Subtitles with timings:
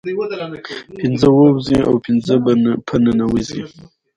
[0.99, 2.33] پنځه ووزي او پنځه
[2.87, 3.61] په ننوزي